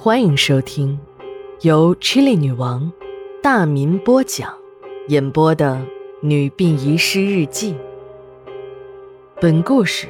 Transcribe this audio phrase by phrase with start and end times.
[0.00, 0.96] 欢迎收听
[1.62, 2.92] 由 Chili 女王
[3.42, 4.56] 大民播讲、
[5.08, 5.74] 演播的
[6.20, 7.74] 《女病遗失日记》。
[9.40, 10.06] 本故事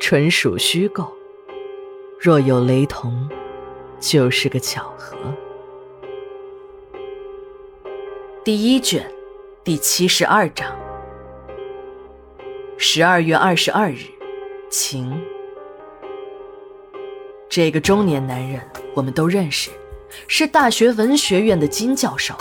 [0.00, 1.12] 纯属虚构，
[2.18, 3.28] 若有雷同，
[4.00, 5.14] 就是个巧合。
[8.42, 9.06] 第一卷
[9.62, 10.74] 第七十二章。
[12.78, 14.06] 十二月二十二日，
[14.70, 15.12] 晴。
[17.56, 18.60] 这个中年男人，
[18.92, 19.70] 我们都认识，
[20.28, 22.34] 是大学文学院的金教授。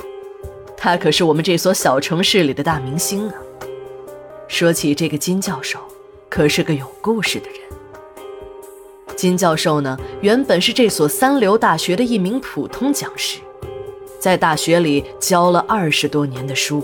[0.76, 3.36] 他可是我们这所小城市里的大明星啊。
[4.50, 5.80] 说起这个金教授，
[6.28, 9.16] 可是个有故事的人。
[9.16, 13.40] 金教授呢，原本是这所三流大学的一名普通讲师，
[14.20, 16.84] 在大学里教了二十多年的书，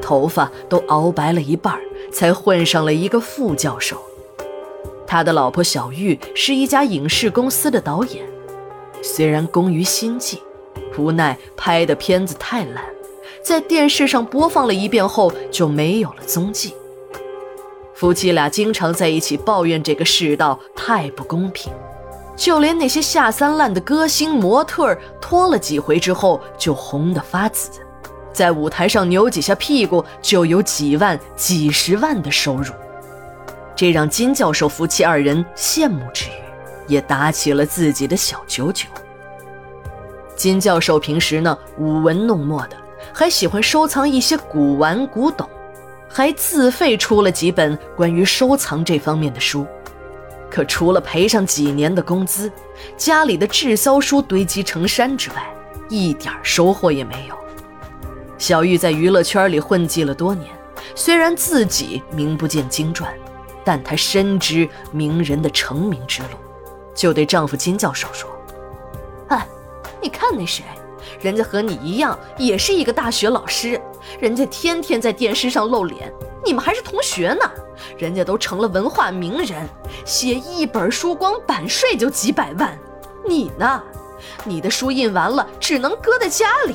[0.00, 1.76] 头发都熬白了一半，
[2.12, 4.00] 才混上了一个副教授。
[5.14, 8.26] 他的老婆小玉是一家影视公司的导演，
[9.00, 10.42] 虽然工于心计，
[10.98, 12.84] 无奈拍的片子太烂，
[13.40, 16.74] 在电视上播放了一遍后就没有了踪迹。
[17.94, 21.72] 夫妻俩经常在一起抱怨这个世道太不公平，
[22.34, 27.70] 就连那些下三滥的歌星模特拖了几回之后就红得发紫，
[28.32, 32.72] 在舞台上扭几下屁股就有几万、几十万的收入。
[33.76, 38.86] 这让金教授夫妻二人羡慕之余，也打起了自己的小九九。
[40.36, 42.76] 金教授平时呢舞文弄墨的，
[43.12, 45.48] 还喜欢收藏一些古玩古董，
[46.08, 49.66] 还自费出了几本关于收藏这方面的书。
[50.50, 52.50] 可除了赔上几年的工资，
[52.96, 55.36] 家里的滞销书堆积成山之外，
[55.88, 57.34] 一点收获也没有。
[58.38, 60.48] 小玉在娱乐圈里混迹了多年，
[60.94, 63.12] 虽然自己名不见经传。
[63.64, 66.28] 但她深知名人的成名之路，
[66.94, 68.30] 就对丈夫金教授说
[69.30, 69.46] ：“哎，
[70.00, 70.62] 你看那谁，
[71.20, 73.80] 人家和你一样，也是一个大学老师，
[74.20, 76.12] 人家天天在电视上露脸，
[76.44, 77.50] 你们还是同学呢。
[77.98, 79.68] 人家都成了文化名人，
[80.04, 82.78] 写一本书光版税就几百万，
[83.26, 83.82] 你呢？
[84.44, 86.74] 你的书印完了，只能搁在家里。”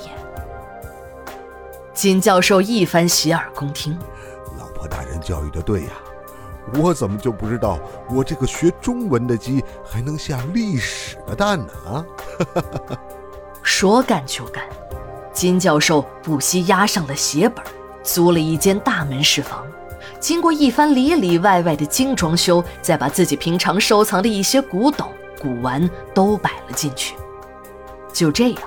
[1.94, 3.98] 金教授一番洗耳恭听，
[4.58, 5.90] 老婆大人教育的对呀。
[6.76, 11.74] 我怎么就不知道，我这个学中文的鸡还能下历史的蛋呢？
[11.88, 12.06] 啊！
[13.62, 14.64] 说干就干，
[15.34, 17.64] 金教授不惜押上了血本，
[18.04, 19.66] 租了一间大门市房，
[20.20, 25.08] 经过一番里里外外的精装修，再把自己平常收藏的一些古董、
[25.42, 27.16] 古玩都摆了进去。
[28.14, 28.62] 就这样，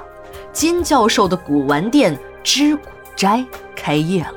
[0.53, 4.35] 金教授的古玩店知古斋开业了。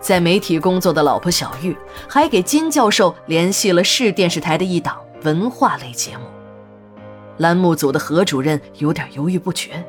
[0.00, 1.76] 在媒体工作的老婆小玉，
[2.08, 6.24] 还给金教授联系了市电视台的一档文化类节目。
[7.38, 9.84] 栏目组的何主任有点犹豫不决，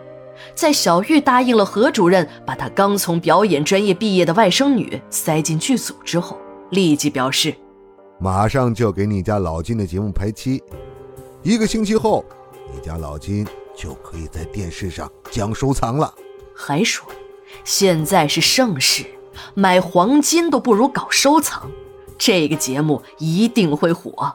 [0.54, 6.38] 在小玉答应了何主任把她刚从表演专业毕业的外甥女塞进剧组之后，
[6.72, 7.54] 立即表示
[8.20, 10.62] ：“马上就给你家老金的节目排期，
[11.42, 12.24] 一个星期后，
[12.74, 16.14] 你家老金就可以在电视上讲收藏了。”
[16.56, 17.08] 还说
[17.64, 19.06] ：“现在是盛世。”
[19.54, 21.70] 买黄金都不如搞收藏，
[22.18, 24.34] 这个节目一定会火。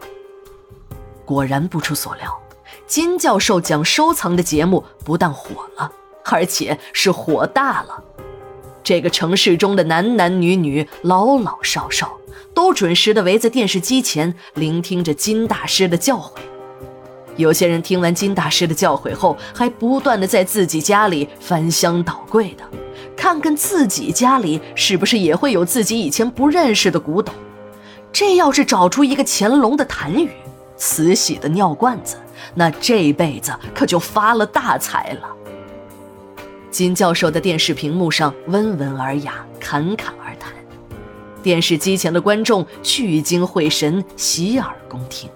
[1.25, 2.41] 果然不出所料，
[2.87, 5.91] 金教授讲收藏的节目不但火了，
[6.25, 8.03] 而且是火大了。
[8.83, 12.19] 这个城市中的男男女女、老老少少，
[12.53, 16.33] 都准时的围在电视机前，聆听着金大师的教诲。
[17.37, 22.65] 有些人听完金大师的教诲后，还不断的在自己家里翻箱倒柜的。
[23.17, 27.35] 看看自己家里是不是也会有自己以前不认识的古董，
[28.13, 30.29] 这要是找出一个乾隆的痰盂、
[30.77, 32.17] 慈禧的尿罐子，
[32.55, 35.29] 那这辈子可就发了大财了。
[36.71, 40.53] 金教授的电视屏幕上温文尔雅、侃侃而谈，
[41.43, 45.31] 电视机前的观众聚精会神、洗耳恭听。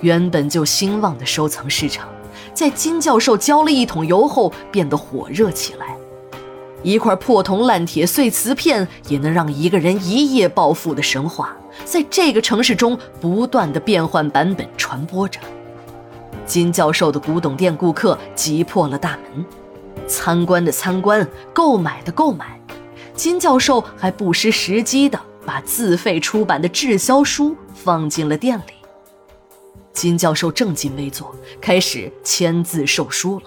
[0.00, 2.08] 原本就兴旺的收藏市场，
[2.52, 5.96] 在金教授浇了一桶油后变得火热起来。
[6.84, 15.40] 一块破铜烂铁碎瓷片也能让一个人一夜暴富的神话，在这个城市中不断的变换版本传播着。
[16.44, 19.44] 金教授的古董店顾客挤破了大门，
[20.06, 22.60] 参观的参观，购买的购买。
[23.14, 28.74] 金教授还不失时机的把自费出版的滞销书放进了店里。
[29.94, 33.44] 金教授正襟危坐，开始签字售书了。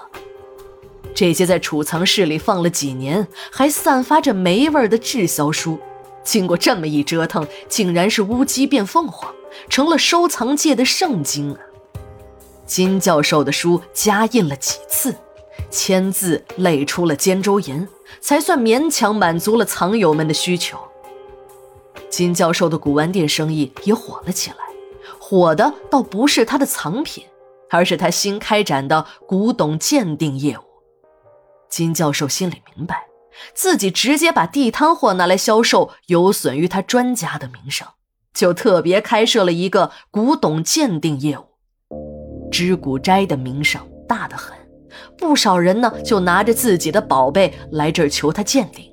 [1.17, 5.79] 这些在储藏室里放了几年，还散发着霉味的滞销书，
[6.23, 9.33] 经过这么一折腾，竟然是乌鸡变凤凰，
[9.67, 11.59] 成了收藏界的圣经啊！
[12.67, 15.15] 金教授的书加印了几次，
[15.71, 17.87] 签字累出了肩周炎，
[18.21, 20.77] 才算勉强满足了藏友们的需求。
[22.11, 24.57] 金教授的古玩店生意也火了起来，
[25.17, 27.23] 火的倒不是他的藏品，
[27.71, 30.61] 而是他新开展的古董鉴定业务。
[31.69, 33.03] 金教授心里明白，
[33.53, 37.87] 自己直接把地摊货拿来销售，有损于他专家的名声，
[38.33, 41.45] 就特别开设了一个古董鉴定业务。
[42.49, 44.57] 知古斋的名声大得很，
[45.17, 48.85] 不少人呢就拿着自己的宝贝来这儿求他鉴定。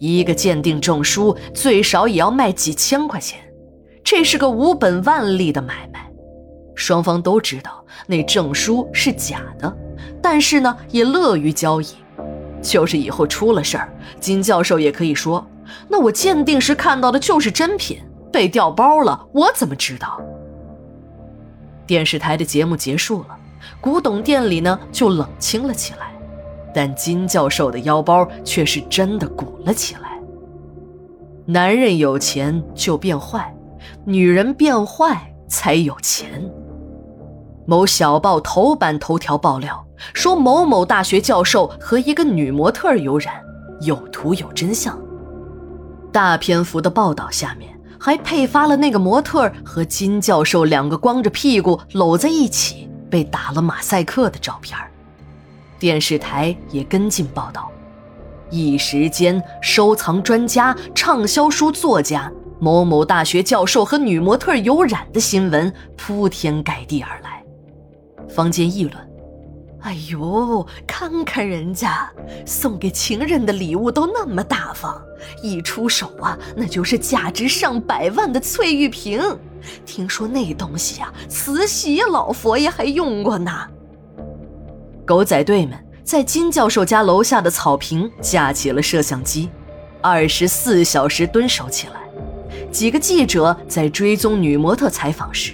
[0.00, 3.40] 一个鉴定证书最少也要卖几千块钱，
[4.02, 6.10] 这是个无本万利的买卖。
[6.74, 9.74] 双方都知道那证书是假的，
[10.22, 11.86] 但是呢也乐于交易。
[12.62, 15.46] 就是以后出了事儿，金教授也可以说
[15.86, 17.98] ：“那我鉴定时看到的就是真品，
[18.32, 20.18] 被调包了，我怎么知道？”
[21.86, 23.36] 电视台的节目结束了，
[23.82, 26.14] 古董店里呢就冷清了起来，
[26.74, 30.18] 但金教授的腰包却是真的鼓了起来。
[31.44, 33.54] 男人有钱就变坏，
[34.06, 36.50] 女人变坏才有钱。
[37.66, 43.34] 某小报头版头条爆料说，某某大学教授和一个女模特有染，
[43.80, 44.98] 有图有真相。
[46.12, 47.74] 大篇幅的报道下面。
[47.96, 54.78] 还配发了那个模特和金教授两个光着屁股搂在一起被打了马赛克的照片
[55.78, 57.70] 电视台也跟进报道，
[58.50, 62.30] 一时间收藏专家、畅销书作家、
[62.60, 67.23] 某某大学教授和女模特有染的新闻铺天盖地而来，
[68.28, 69.10] 坊间议论。
[69.80, 72.10] 哎呦，看看人家
[72.46, 74.98] 送给情人的礼物都那么大方，
[75.42, 79.20] 一出手啊，那就是价值上百万的翠玉瓶。
[79.84, 83.52] 听说那东西呀，慈禧老佛爷还用过呢。
[85.04, 89.50] 狗仔队们在金教授家楼下的草坪架起了摄像机，
[90.00, 92.00] 二十四小时蹲守起来。
[92.72, 95.52] 几个记者在追踪女模特采访时。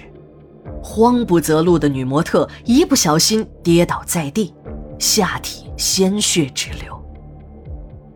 [0.83, 4.53] 慌不择路的女模特一不小心跌倒在地，
[4.99, 6.99] 下体鲜血直流。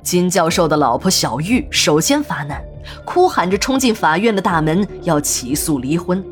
[0.04, 2.62] 金教授的老婆小玉首先发难，
[3.06, 6.24] 哭喊着冲进法院的大门要起诉离婚，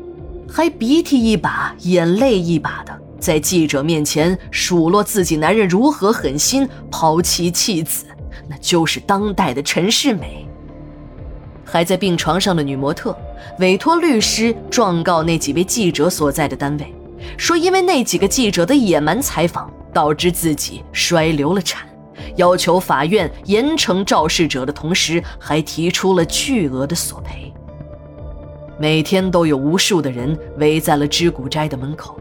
[0.48, 8.04] 还鼻涕一把眼泪一把的在记者面前数落自己男人如何狠心抛妻弃子，
[8.48, 10.46] 那就是当代的陈世美。
[11.64, 13.16] 还在病床上的女模特
[13.58, 16.94] 委托律师状告那几位记者所在的单位，
[17.36, 21.86] 说因为那几个记者的野蛮采访导致自己摔流了产，
[22.36, 27.52] 要求法院严惩肇事者的同时，还提出了巨额的索赔。
[28.76, 32.18] 每天都有无数的人围在了知古斋的门口，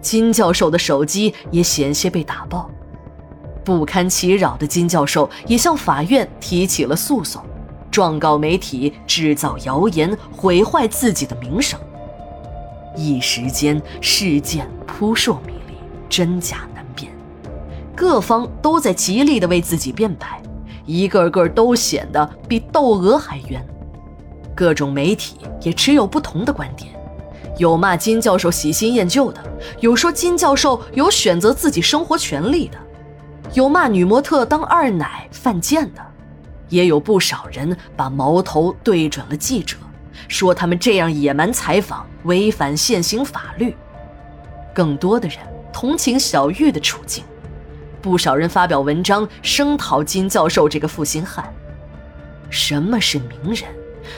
[0.00, 2.70] 金教授的手机也险些被打爆，
[3.62, 7.44] 不堪其扰的金教授也向法院提起了诉讼。
[7.90, 11.78] 状告媒体制造谣言，毁坏自己的名声。
[12.96, 15.74] 一时间，事件扑朔迷离，
[16.08, 17.10] 真假难辨，
[17.94, 20.42] 各方都在极力的为自己辩白，
[20.86, 23.64] 一个个都显得比窦娥还冤。
[24.54, 26.92] 各种媒体也持有不同的观点，
[27.56, 29.40] 有骂金教授喜新厌旧的，
[29.80, 32.76] 有说金教授有选择自己生活权利的，
[33.54, 36.09] 有骂女模特当二奶犯贱的。
[36.70, 39.76] 也有不少人把矛头对准了记者，
[40.26, 43.76] 说他们这样野蛮采访违反现行法律。
[44.72, 45.38] 更多的人
[45.72, 47.22] 同情小玉的处境，
[48.00, 51.44] 不少人发表文章声讨金教授这个负心汉。
[52.48, 53.64] 什么是名人？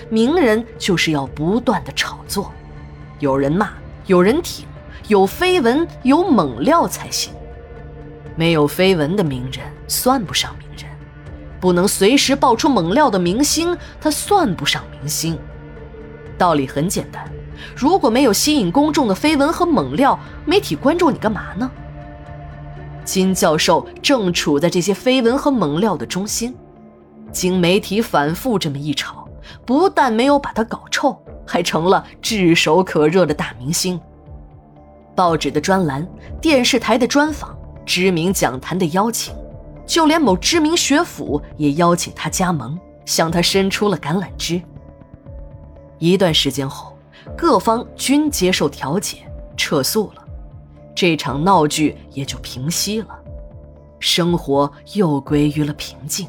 [0.08, 2.52] 名人就是要不断的炒作，
[3.18, 3.70] 有人骂，
[4.06, 4.66] 有人挺，
[5.08, 7.32] 有绯闻，有猛料才行。
[8.36, 10.91] 没有绯闻的名人算不上名人。
[11.62, 15.38] 不能随时爆出猛料的明星，他算不上明星。
[16.36, 17.24] 道理很简单，
[17.76, 21.70] 如果没有吸引公众的绯闻和猛料，媒体关注你干嘛呢？
[23.04, 26.52] 金教授正处在这些绯闻和猛料的中心，
[27.30, 29.28] 经媒体反复这么一炒，
[29.64, 31.16] 不但没有把他搞臭，
[31.46, 34.00] 还成了炙手可热的大明星。
[35.14, 36.04] 报纸的专栏、
[36.40, 39.32] 电视台的专访、知名讲坛的邀请。
[39.92, 44.58] 就连某知名学府也邀请他加盟，向他伸出了橄榄枝。
[45.98, 46.96] 一段时间后，
[47.36, 49.18] 各方均接受调解，
[49.54, 50.24] 撤诉了，
[50.94, 53.08] 这场闹剧也就平息了，
[54.00, 56.26] 生活又归于了平静。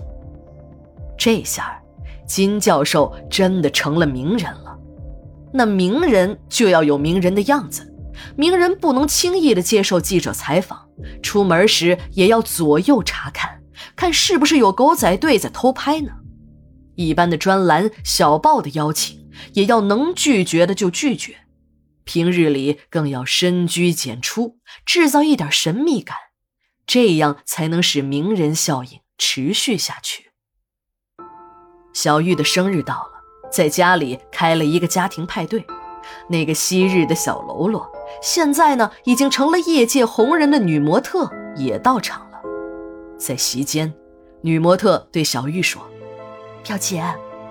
[1.17, 1.82] 这下，
[2.25, 4.77] 金教授真的成了名人了。
[5.53, 7.92] 那名人就要有名人的样子，
[8.36, 10.88] 名人不能轻易的接受记者采访，
[11.22, 13.62] 出门时也要左右查看，
[13.96, 16.12] 看是不是有狗仔队在偷拍呢。
[16.96, 21.38] 一般的专栏小报的邀请，也要能拒绝的就拒绝。
[22.03, 26.17] 平日里更要深居简出，制造一点神秘感，
[26.86, 30.32] 这样才能使名人效应持续下去。
[31.93, 35.65] 小玉的生日到了，在家里开了一个家庭派对。
[36.27, 37.89] 那个昔日的小喽啰，
[38.22, 42.39] 现在呢已经成了业界红人的女模特，也到场了。
[43.17, 43.93] 在席间，
[44.41, 45.82] 女模特对小玉说
[46.63, 47.03] ：“表姐，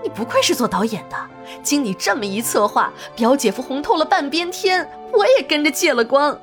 [0.02, 1.16] 你不愧是做导演的，
[1.62, 6.38] 经你这么一策划，表姐夫红透了半边天，我也跟着借了光。”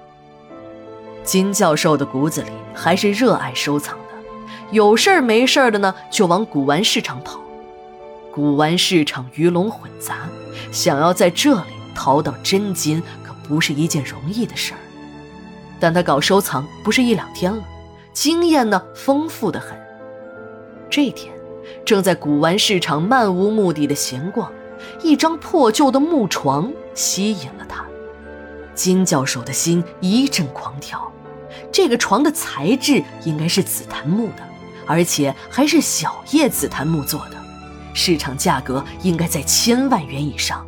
[1.23, 4.05] 金教授的骨子里还是热爱收藏的，
[4.71, 7.39] 有事儿没事儿的呢，就往古玩市场跑。
[8.31, 10.29] 古玩市场鱼龙混杂，
[10.71, 13.03] 想要在这里淘到真金，
[13.49, 14.79] 不是一件容易的事儿。
[15.81, 17.61] 但他搞收藏不是一两天了，
[18.13, 19.77] 经验呢丰富的很。
[20.89, 21.33] 这天，
[21.83, 24.51] 正在古玩市场漫无目的的闲逛，
[25.01, 27.83] 一张破旧的木床吸引了他。
[28.75, 31.11] 金教授的心一阵狂跳，
[31.71, 34.43] 这个床的材质应该是紫檀木的，
[34.85, 37.37] 而且还是小叶紫檀木做的，
[37.93, 40.65] 市场价格应该在千万元以上，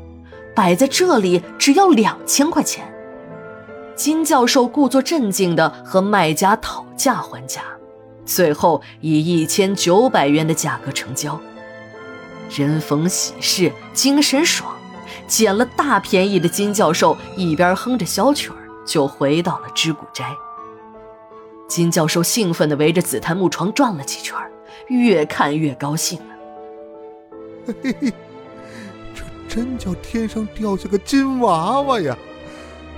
[0.56, 2.92] 摆在这里只要两千块钱。
[3.96, 7.62] 金教授故作镇静地和卖家讨价还价，
[8.26, 11.40] 最后以一千九百元的价格成交。
[12.50, 14.74] 人逢喜事精神爽。
[15.28, 20.26] 捡了大便宜的金教授一边哼着小曲儿，就回到了知古斋。
[21.70, 24.38] 金教授兴奋地围着紫檀木床转了几圈，
[24.90, 26.36] 越看越高兴了。
[27.82, 28.14] 嘿嘿，
[29.54, 32.18] 真叫天上掉下个金娃娃呀！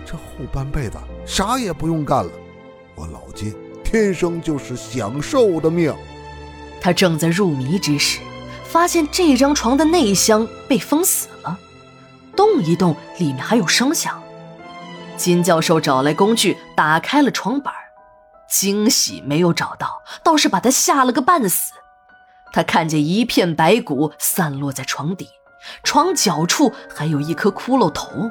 [0.05, 2.31] 这后半辈子啥也不用干了，
[2.93, 5.91] 我老金天生就是享受的命。
[6.79, 8.19] 他正在入迷之时，
[8.65, 11.57] 发现这张床的内箱被封死了。
[12.35, 14.21] 动一动，里面还有声响。
[15.17, 17.73] 金教授找来工具，打开了床板
[18.47, 21.73] 惊喜没有找到，倒是把他吓了个半死。
[22.51, 25.29] 他看见一片白骨散落在床底，
[25.83, 28.29] 床角处还有一颗骷髅头。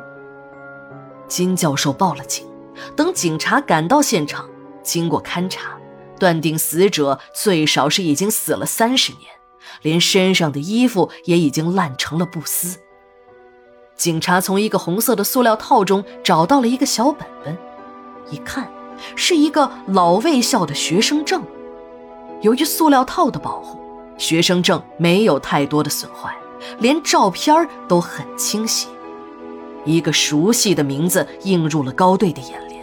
[1.28, 2.46] 金教授报了警，
[2.94, 4.48] 等警察赶到现场，
[4.82, 5.78] 经过勘查，
[6.18, 9.30] 断定死者最少是已经死了三十年，
[9.80, 12.78] 连身上的衣服也已经烂成了布丝。
[13.96, 17.56] 警察从一个红色的塑料套中找到了一个小本本，
[18.30, 18.70] 一看，
[19.16, 21.42] 是一个老卫校的学生证。
[22.40, 23.80] 由于塑料套的保护，
[24.18, 26.34] 学生证没有太多的损坏，
[26.78, 28.88] 连照片都很清晰。
[29.84, 32.82] 一个熟悉的名字映入了高队的眼帘。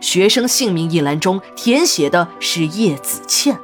[0.00, 3.58] 学生姓名一栏中填写的是叶子倩。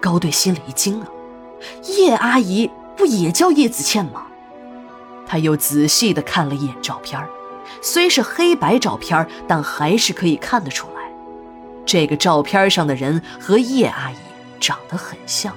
[0.00, 1.08] 高队心里一惊啊，
[1.98, 4.26] 叶阿姨不也叫叶子倩吗？
[5.26, 7.20] 他又仔细地看了一眼照片，
[7.80, 11.10] 虽是黑白照片，但还是可以看得出来，
[11.86, 14.16] 这个照片上的人和叶阿姨
[14.60, 15.54] 长得很像，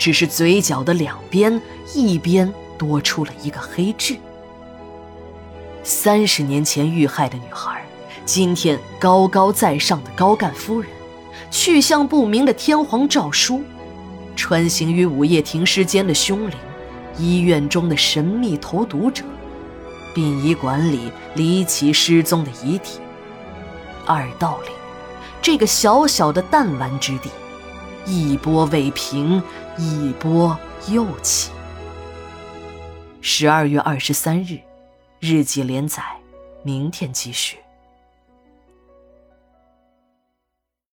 [0.00, 1.60] 只是嘴角的两边
[1.94, 4.16] 一边多出了一个黑痣。
[5.82, 7.84] 三十年前遇害的女孩，
[8.24, 10.90] 今天高高在上的高干夫人，
[11.50, 13.62] 去向不明的天皇诏书，
[14.34, 16.56] 穿行于午夜停尸间的凶灵。
[17.18, 19.22] 医院中的神秘投毒者，
[20.14, 23.00] 殡仪馆里离奇失踪的遗体，
[24.06, 24.72] 二道岭
[25.42, 27.28] 这个小小的弹丸之地，
[28.06, 29.42] 一波未平，
[29.80, 30.58] 一波
[30.90, 31.50] 又起。
[33.22, 34.58] 十二月二十三日，
[35.20, 36.02] 日记连载，
[36.62, 37.56] 明天继续。